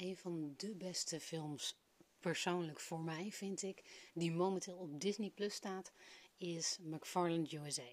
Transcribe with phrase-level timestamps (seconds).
[0.00, 1.76] een van de beste films,
[2.20, 5.92] persoonlijk voor mij vind ik, die momenteel op Disney Plus staat,
[6.36, 7.92] is McFarland USA.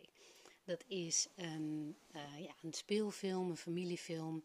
[0.64, 4.44] Dat is een, uh, ja, een speelfilm, een familiefilm.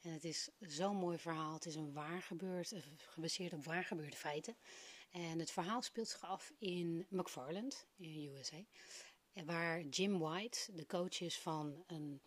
[0.00, 1.54] En het is zo'n mooi verhaal.
[1.54, 4.56] Het is een waar gebeurd, eh, gebaseerd op waar gebeurde feiten.
[5.10, 8.64] En het verhaal speelt zich af in McFarland, in USA.
[9.44, 12.22] Waar Jim White, de coach is van een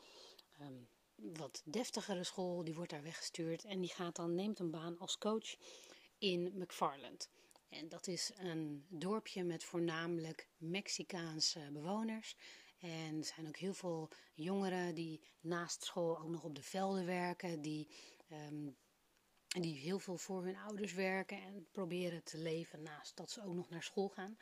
[0.62, 3.64] um, wat deftigere school, die wordt daar weggestuurd.
[3.64, 5.56] En die gaat dan, neemt een baan als coach
[6.18, 7.30] in McFarland.
[7.70, 12.36] En dat is een dorpje met voornamelijk Mexicaanse bewoners.
[12.80, 17.06] En er zijn ook heel veel jongeren die naast school ook nog op de velden
[17.06, 17.62] werken.
[17.62, 17.88] Die,
[18.32, 18.76] um,
[19.48, 23.54] die heel veel voor hun ouders werken en proberen te leven naast dat ze ook
[23.54, 24.38] nog naar school gaan.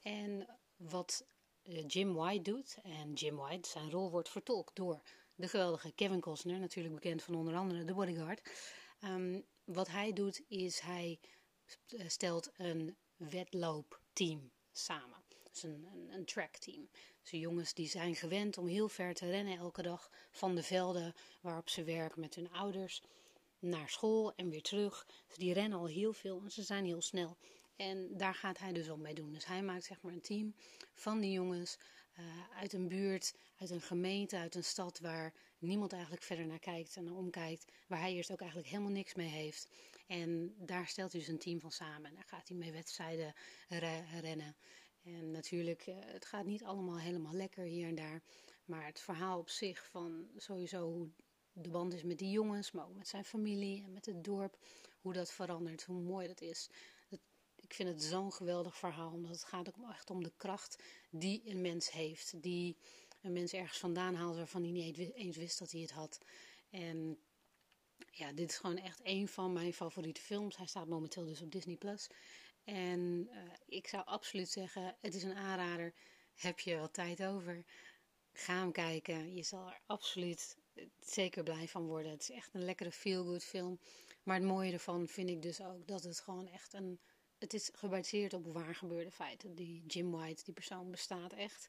[0.00, 1.26] En wat
[1.62, 5.02] eh, Jim White doet, en Jim White, zijn rol wordt vertolkt door
[5.34, 8.50] de geweldige Kevin Costner, natuurlijk bekend van onder andere The Bodyguard.
[9.04, 11.18] Um, wat hij doet is hij
[12.06, 15.22] stelt een wedloopteam samen.
[15.50, 16.88] Dus een, een, een trackteam.
[17.22, 21.14] Dus jongens die zijn gewend om heel ver te rennen elke dag van de velden
[21.40, 23.02] waarop ze werken met hun ouders
[23.58, 25.06] naar school en weer terug.
[25.26, 27.36] Dus die rennen al heel veel en ze zijn heel snel.
[27.76, 29.32] En daar gaat hij dus ook mee doen.
[29.32, 30.54] Dus hij maakt zeg maar een team
[30.94, 31.78] van die jongens
[32.22, 36.58] uh, uit een buurt, uit een gemeente, uit een stad waar niemand eigenlijk verder naar
[36.58, 37.72] kijkt en naar omkijkt.
[37.86, 39.68] Waar hij eerst ook eigenlijk helemaal niks mee heeft.
[40.06, 42.04] En daar stelt hij dus een team van samen.
[42.10, 43.34] En daar gaat hij mee wedstrijden
[44.20, 44.56] rennen.
[45.02, 48.22] En natuurlijk, uh, het gaat niet allemaal helemaal lekker hier en daar.
[48.64, 51.08] Maar het verhaal op zich van sowieso hoe
[51.52, 54.58] de band is met die jongens, maar ook met zijn familie en met het dorp.
[55.00, 56.70] Hoe dat verandert, hoe mooi dat is.
[57.72, 61.42] Ik vind het zo'n geweldig verhaal, omdat het gaat ook echt om de kracht die
[61.44, 62.42] een mens heeft.
[62.42, 62.76] Die
[63.20, 66.18] een mens ergens vandaan haalt waarvan hij niet eens wist dat hij het had.
[66.70, 67.18] En
[68.10, 70.56] ja, dit is gewoon echt een van mijn favoriete films.
[70.56, 71.76] Hij staat momenteel dus op Disney+.
[71.76, 72.08] Plus.
[72.64, 75.94] En uh, ik zou absoluut zeggen, het is een aanrader.
[76.34, 77.64] Heb je wat tijd over?
[78.32, 79.34] Ga hem kijken.
[79.34, 80.56] Je zal er absoluut
[81.00, 82.10] zeker blij van worden.
[82.10, 83.78] Het is echt een lekkere feel-good film.
[84.22, 87.00] Maar het mooie ervan vind ik dus ook dat het gewoon echt een...
[87.42, 89.54] Het is gebaseerd op waar gebeurde feiten.
[89.54, 91.68] Die Jim White, die persoon bestaat echt.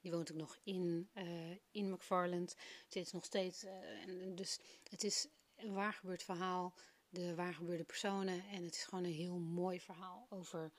[0.00, 2.56] Die woont ook nog in, uh, in McFarland.
[2.88, 3.64] Zit nog steeds.
[3.64, 4.58] Uh, en dus
[4.90, 5.26] het is
[5.56, 6.74] een waar gebeurd verhaal.
[7.08, 8.44] De waar gebeurde personen.
[8.48, 10.72] En het is gewoon een heel mooi verhaal over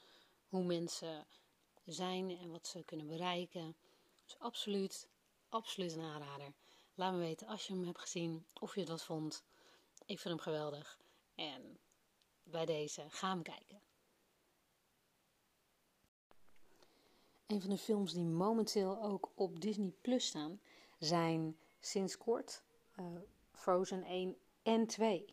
[0.47, 1.27] hoe mensen
[1.85, 3.75] zijn en wat ze kunnen bereiken.
[4.25, 5.07] Dus absoluut,
[5.49, 6.53] absoluut een aanrader.
[6.95, 9.43] Laat me weten als je hem hebt gezien of je het wat vond.
[10.05, 10.99] Ik vind hem geweldig.
[11.35, 11.79] En
[12.43, 13.90] bij deze, ga hem kijken.
[17.51, 20.59] Een van de films die momenteel ook op Disney Plus staan,
[20.99, 22.63] zijn sinds kort
[22.99, 23.05] uh,
[23.51, 25.25] Frozen 1 en 2.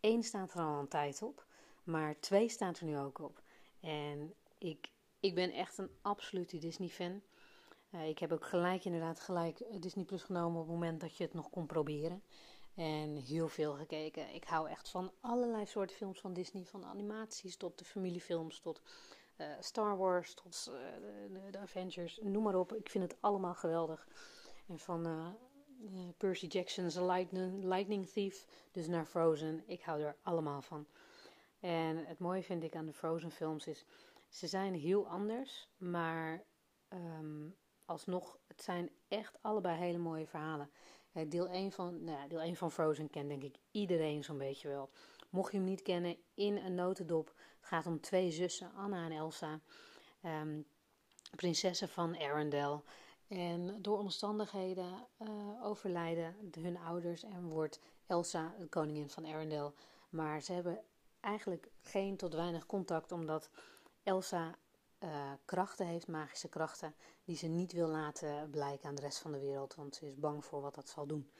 [0.00, 1.46] 1 staat er al een tijd op,
[1.84, 3.42] maar 2 staat er nu ook op.
[3.80, 4.90] En ik,
[5.20, 7.20] ik ben echt een absolute Disney-fan.
[7.90, 11.24] Uh, ik heb ook gelijk inderdaad gelijk Disney Plus genomen op het moment dat je
[11.24, 12.22] het nog kon proberen.
[12.74, 14.34] En heel veel gekeken.
[14.34, 16.64] Ik hou echt van allerlei soorten films van Disney.
[16.64, 18.80] Van animaties tot de familiefilms tot
[19.40, 20.74] uh, Star Wars tot uh,
[21.32, 22.18] de, de, Avengers.
[22.22, 22.72] Noem maar op.
[22.72, 24.06] Ik vind het allemaal geweldig.
[24.68, 25.28] En van uh,
[26.16, 26.94] Percy Jackson's
[27.62, 29.62] Lightning, Thief dus naar Frozen.
[29.66, 30.86] Ik hou er allemaal van.
[31.60, 33.84] En het mooie vind ik aan de Frozen films is...
[34.28, 36.44] Ze zijn heel anders, maar
[36.88, 40.70] um, alsnog, het zijn echt allebei hele mooie verhalen.
[41.28, 44.90] deel 1 van, nou, deel 1 van Frozen kent denk ik iedereen zo'n beetje wel.
[45.30, 47.34] Mocht je hem niet kennen, in een notendop.
[47.68, 49.60] Gaat om twee zussen, Anna en Elsa.
[50.24, 50.66] Um,
[51.36, 52.82] prinsessen van Arendelle.
[53.26, 55.28] En door omstandigheden uh,
[55.62, 59.72] overlijden hun ouders en wordt Elsa koningin van Arendelle.
[60.08, 60.80] Maar ze hebben
[61.20, 63.50] eigenlijk geen tot weinig contact, omdat
[64.02, 64.54] Elsa
[64.98, 69.32] uh, krachten heeft, magische krachten, die ze niet wil laten blijken aan de rest van
[69.32, 71.30] de wereld, want ze is bang voor wat dat zal doen.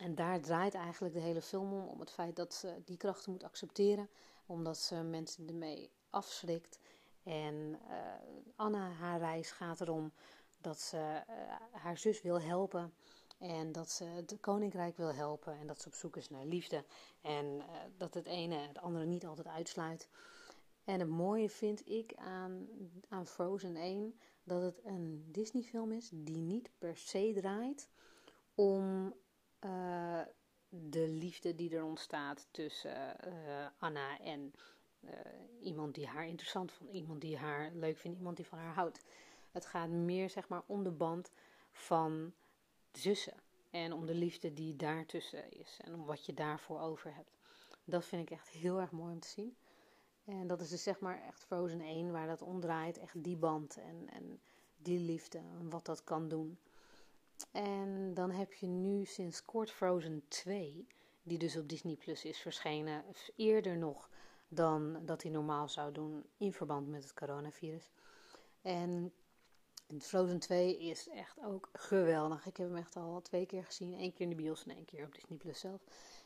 [0.00, 3.32] En daar draait eigenlijk de hele film om, om het feit dat ze die krachten
[3.32, 4.08] moet accepteren,
[4.48, 6.78] omdat ze mensen ermee afschrikt.
[7.22, 10.12] En uh, Anna, haar reis gaat erom
[10.60, 10.96] dat ze
[11.28, 12.92] uh, haar zus wil helpen
[13.38, 16.84] en dat ze het koninkrijk wil helpen en dat ze op zoek is naar liefde
[17.20, 17.64] en uh,
[17.96, 20.08] dat het ene het andere niet altijd uitsluit.
[20.84, 22.68] En het mooie vind ik aan,
[23.08, 27.90] aan Frozen 1 dat het een Disney film is die niet per se draait
[28.54, 29.14] om
[30.68, 34.52] de liefde die er ontstaat tussen uh, Anna en
[35.00, 35.10] uh,
[35.60, 39.04] iemand die haar interessant vond, iemand die haar leuk vindt, iemand die van haar houdt.
[39.50, 41.30] Het gaat meer zeg maar om de band
[41.72, 42.32] van
[42.92, 43.34] zussen
[43.70, 47.36] en om de liefde die daartussen is en om wat je daarvoor over hebt.
[47.84, 49.56] Dat vind ik echt heel erg mooi om te zien.
[50.24, 52.98] En dat is dus zeg maar echt Frozen 1, waar dat om draait.
[52.98, 54.40] Echt die band en, en
[54.76, 56.58] die liefde en wat dat kan doen.
[57.52, 60.86] En dan heb je nu sinds kort Frozen 2,
[61.22, 63.04] die dus op Disney Plus is verschenen.
[63.36, 64.10] Eerder nog
[64.48, 67.90] dan dat hij normaal zou doen in verband met het coronavirus.
[68.62, 69.12] En
[69.98, 72.46] Frozen 2 is echt ook geweldig.
[72.46, 73.92] Ik heb hem echt al twee keer gezien.
[73.92, 75.80] Eén keer in de bios en één keer op Disney Plus zelf.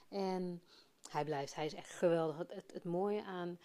[0.09, 0.63] En
[1.11, 2.39] hij blijft, hij is echt geweldig.
[2.39, 3.59] Het, het, mooie aan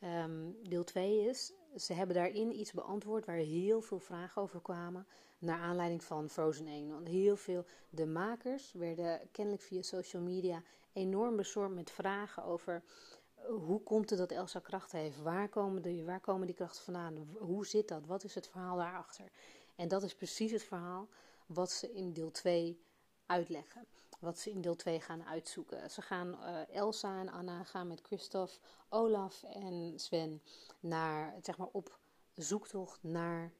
[0.00, 5.06] um, deel 2 is, ze hebben daarin iets beantwoord waar heel veel vragen over kwamen.
[5.38, 6.90] Naar aanleiding van Frozen 1.
[6.90, 12.82] Want heel veel, de makers werden kennelijk via social media enorm bezorgd met vragen over
[13.46, 15.22] hoe komt het dat Elsa krachten heeft?
[15.22, 17.28] Waar komen, de, waar komen die krachten vandaan?
[17.38, 18.06] Hoe zit dat?
[18.06, 19.30] Wat is het verhaal daarachter?
[19.76, 21.08] En dat is precies het verhaal
[21.46, 22.80] wat ze in deel 2
[23.28, 23.86] uitleggen.
[24.20, 25.90] Wat ze in deel 2 gaan uitzoeken.
[25.90, 28.58] Ze gaan, uh, Elsa en Anna gaan met Christophe,
[28.88, 30.42] Olaf en Sven
[30.80, 31.98] naar, zeg maar, op
[32.34, 33.52] zoektocht naar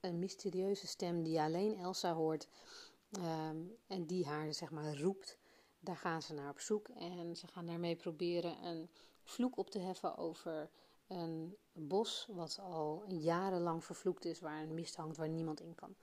[0.00, 2.48] een mysterieuze stem die alleen Elsa hoort.
[3.18, 5.38] Um, en die haar, zeg maar, roept.
[5.80, 8.90] Daar gaan ze naar op zoek en ze gaan daarmee proberen een
[9.22, 10.70] vloek op te heffen over
[11.06, 15.94] een bos wat al jarenlang vervloekt is, waar een mist hangt waar niemand in kan.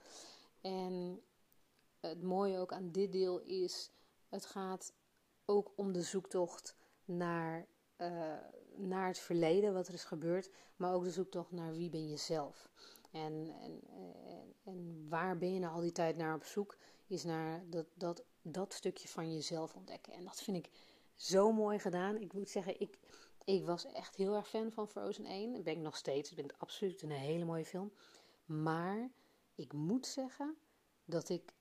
[0.60, 1.22] En
[2.08, 3.90] het mooie ook aan dit deel is,
[4.28, 4.92] het gaat
[5.44, 7.66] ook om de zoektocht naar,
[7.98, 8.34] uh,
[8.76, 12.16] naar het verleden, wat er is gebeurd, maar ook de zoektocht naar wie ben je
[12.16, 12.70] zelf.
[13.10, 13.80] En, en,
[14.26, 16.76] en, en waar ben je nou al die tijd naar op zoek,
[17.06, 20.12] is naar dat, dat, dat stukje van jezelf ontdekken.
[20.12, 20.70] En dat vind ik
[21.14, 22.16] zo mooi gedaan.
[22.16, 22.98] Ik moet zeggen, ik,
[23.44, 25.52] ik was echt heel erg fan van Frozen 1.
[25.52, 26.30] Dat ben ik nog steeds.
[26.30, 27.92] Ik vind het absoluut een hele mooie film.
[28.44, 29.10] Maar
[29.54, 30.56] ik moet zeggen
[31.04, 31.52] dat ik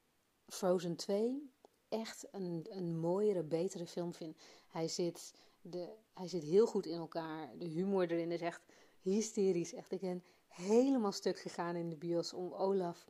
[0.52, 1.52] Frozen 2
[1.90, 4.38] echt een, een mooiere, betere film vind.
[4.68, 7.58] Hij zit, de, hij zit heel goed in elkaar.
[7.58, 8.62] De humor erin is echt
[9.00, 9.74] hysterisch.
[9.74, 13.06] Echt, ik ben helemaal stuk gegaan in de bios om Olaf,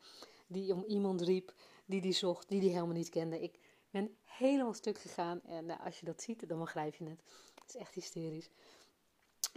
[0.48, 1.54] die om iemand riep
[1.86, 3.42] die die zocht, die die helemaal niet kende.
[3.42, 3.60] Ik
[3.90, 7.22] ben helemaal stuk gegaan en nou, als je dat ziet, dan begrijp je het.
[7.56, 8.50] Het is echt hysterisch.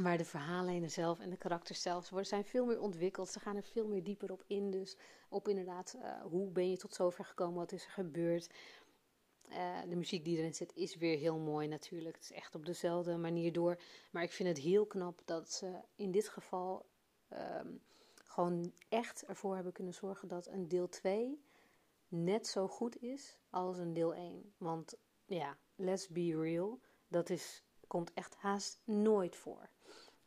[0.02, 3.28] Maar de verhaallijnen zelf en de karakters zelf zijn veel meer ontwikkeld.
[3.28, 4.70] Ze gaan er veel meer dieper op in.
[4.70, 4.96] Dus
[5.28, 7.54] op inderdaad, uh, hoe ben je tot zover gekomen?
[7.54, 8.50] Wat is er gebeurd?
[9.48, 12.14] Uh, de muziek die erin zit is weer heel mooi natuurlijk.
[12.14, 13.80] Het is echt op dezelfde manier door.
[14.10, 16.86] Maar ik vind het heel knap dat ze in dit geval
[17.32, 17.80] um,
[18.34, 21.42] gewoon echt ervoor hebben kunnen zorgen dat een deel 2
[22.08, 24.52] net zo goed is als een deel 1.
[24.56, 24.94] Want
[25.26, 27.62] ja, let's be real, dat is,
[27.94, 29.68] komt echt haast nooit voor.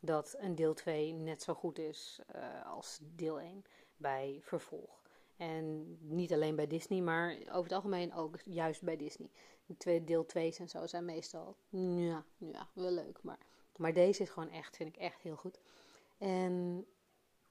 [0.00, 3.64] Dat een deel 2 net zo goed is uh, als deel 1
[3.96, 5.02] bij vervolg.
[5.36, 9.30] En niet alleen bij Disney, maar over het algemeen ook juist bij Disney.
[10.04, 13.18] Deel 2's en zo zijn meestal, ja, ja, wel leuk.
[13.22, 13.38] Maar,
[13.76, 15.60] maar deze is gewoon echt, vind ik echt heel goed.
[16.18, 16.86] En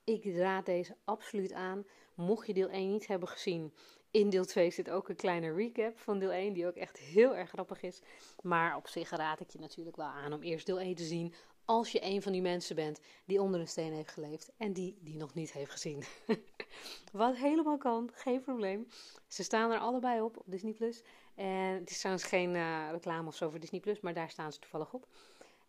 [0.04, 1.86] ik raad deze absoluut aan.
[2.14, 3.74] Mocht je deel 1 niet hebben gezien,
[4.18, 7.36] in deel 2 zit ook een kleine recap van deel 1, die ook echt heel
[7.36, 8.02] erg grappig is.
[8.42, 11.34] Maar op zich raad ik je natuurlijk wel aan om eerst deel 1 te zien.
[11.66, 14.98] Als je een van die mensen bent die onder een steen heeft geleefd en die
[15.02, 16.04] die nog niet heeft gezien.
[17.12, 18.88] Wat helemaal kan, geen probleem.
[19.28, 21.02] Ze staan er allebei op op Disney Plus.
[21.36, 24.52] En het is trouwens geen uh, reclame of zo voor Disney Plus, maar daar staan
[24.52, 25.08] ze toevallig op.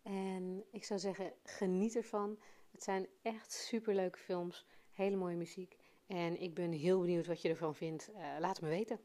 [0.03, 2.39] En ik zou zeggen, geniet ervan.
[2.71, 5.77] Het zijn echt superleuke films, hele mooie muziek.
[6.09, 8.09] En ik ben heel benieuwd wat je ervan vindt.
[8.09, 8.99] Uh, laat het me weten.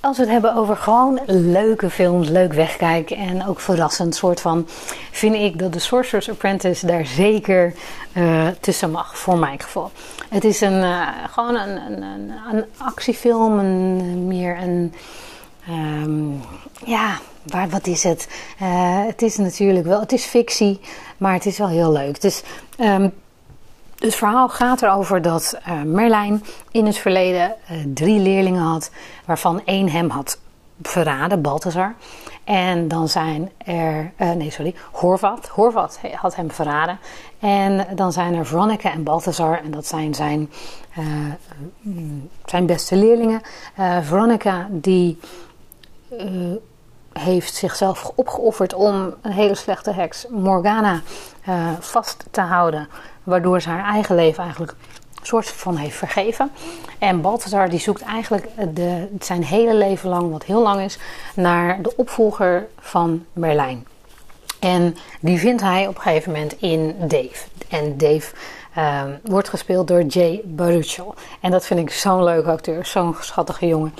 [0.00, 4.64] Als we het hebben over gewoon leuke films, leuk wegkijken en ook verrassend soort van,
[5.10, 7.74] vind ik dat The Sorcerer's Apprentice daar zeker
[8.16, 9.90] uh, tussen mag, voor mijn geval.
[10.28, 14.94] Het is een, uh, gewoon een, een, een, een, actiefilm, een, meer een,
[15.70, 16.40] um,
[16.84, 18.28] ja, waar, wat is het?
[18.62, 20.80] Uh, het is natuurlijk wel, het is fictie,
[21.16, 22.20] maar het is wel heel leuk.
[22.20, 22.42] Dus
[22.78, 23.12] um,
[23.98, 28.90] het verhaal gaat erover dat uh, Merlijn in het verleden uh, drie leerlingen had,
[29.24, 30.38] waarvan één hem had
[30.82, 31.94] verraden, Balthazar.
[32.44, 35.48] En dan zijn er, nee sorry, Horvat.
[35.48, 36.98] Horvat had hem verraden.
[37.38, 40.50] En dan zijn er Veronica en Balthazar, en dat zijn zijn,
[42.44, 43.40] zijn beste leerlingen.
[44.02, 45.18] Veronica die
[47.12, 51.00] heeft zichzelf opgeofferd om een hele slechte heks, Morgana,
[51.80, 52.88] vast te houden
[53.22, 54.72] waardoor ze haar eigen leven eigenlijk
[55.20, 56.50] een soort van heeft vergeven.
[56.98, 60.98] En Balthazar die zoekt eigenlijk de, zijn hele leven lang, wat heel lang is,
[61.34, 63.86] naar de opvolger van Merlijn.
[64.60, 67.46] En die vindt hij op een gegeven moment in Dave.
[67.68, 68.34] En Dave
[68.74, 71.14] Ehm, wordt gespeeld door Jay Baruchel.
[71.40, 73.94] En dat vind ik zo'n leuke acteur, zo'n schattige jongen.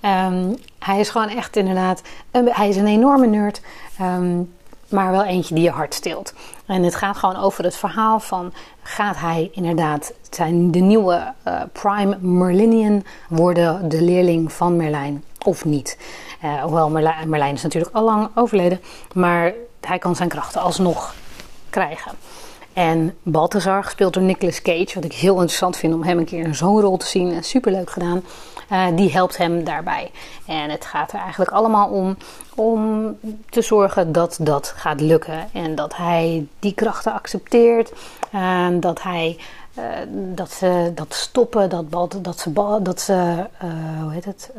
[0.00, 3.60] Ehm, hij is gewoon echt inderdaad, een, hij is een enorme nerd,
[3.98, 4.42] ehm,
[4.88, 6.34] maar wel eentje die je hart stilt.
[6.66, 8.52] En het gaat gewoon over het verhaal van,
[8.82, 15.64] gaat hij inderdaad zijn de nieuwe uh, Prime Merlinian worden, de leerling van Merlijn of
[15.64, 15.98] niet?
[16.44, 18.80] Uh, hoewel Merlijn, Merlijn is natuurlijk al lang overleden,
[19.14, 21.14] maar hij kan zijn krachten alsnog
[21.70, 22.12] krijgen.
[22.74, 26.44] En Balthazar, gespeeld door Nicolas Cage, wat ik heel interessant vind om hem een keer
[26.44, 27.44] in zo'n rol te zien.
[27.44, 28.22] Superleuk gedaan.
[28.72, 30.10] Uh, die helpt hem daarbij.
[30.46, 32.16] En het gaat er eigenlijk allemaal om
[32.54, 33.16] om
[33.50, 35.48] te zorgen dat dat gaat lukken.
[35.52, 37.92] En dat hij die krachten accepteert.
[38.30, 39.38] En dat hij
[39.78, 39.84] uh,
[40.34, 42.52] dat ze dat stoppen, dat, dat ze,
[42.82, 44.50] dat ze uh, hoe heet het,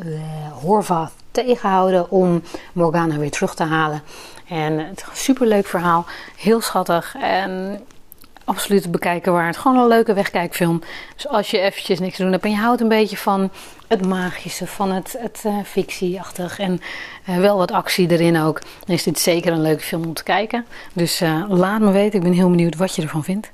[0.62, 2.44] Horvath tegenhouden om
[2.74, 4.02] Morgana weer terug te halen.
[4.48, 6.06] En het is een superleuk verhaal,
[6.36, 7.82] heel schattig en
[8.46, 9.58] absoluut bekijken waard.
[9.58, 10.82] Gewoon een leuke wegkijkfilm.
[11.16, 13.50] Dus als je eventjes niks te doen hebt en je houdt een beetje van
[13.88, 16.80] het magische, van het, het uh, fictieachtig en
[17.30, 20.24] uh, wel wat actie erin ook, dan is dit zeker een leuke film om te
[20.24, 20.66] kijken.
[20.94, 23.52] Dus uh, laat me weten, ik ben heel benieuwd wat je ervan vindt.